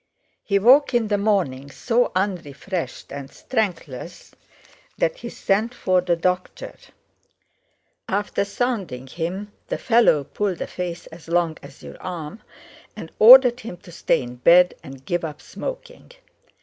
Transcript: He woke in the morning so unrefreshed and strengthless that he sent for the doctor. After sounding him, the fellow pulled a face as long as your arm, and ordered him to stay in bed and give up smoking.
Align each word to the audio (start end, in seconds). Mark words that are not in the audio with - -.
He 0.43 0.57
woke 0.57 0.95
in 0.95 1.09
the 1.09 1.17
morning 1.19 1.69
so 1.69 2.11
unrefreshed 2.15 3.13
and 3.13 3.29
strengthless 3.31 4.31
that 4.97 5.17
he 5.17 5.29
sent 5.29 5.75
for 5.75 6.01
the 6.01 6.15
doctor. 6.15 6.73
After 8.09 8.43
sounding 8.43 9.05
him, 9.05 9.51
the 9.67 9.77
fellow 9.77 10.23
pulled 10.23 10.59
a 10.59 10.65
face 10.65 11.05
as 11.13 11.27
long 11.27 11.59
as 11.61 11.83
your 11.83 12.01
arm, 12.01 12.41
and 12.95 13.11
ordered 13.19 13.59
him 13.59 13.77
to 13.85 13.91
stay 13.91 14.23
in 14.23 14.37
bed 14.37 14.73
and 14.81 15.05
give 15.05 15.23
up 15.23 15.39
smoking. 15.39 16.11